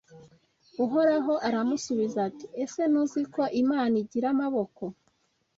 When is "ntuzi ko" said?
2.91-3.41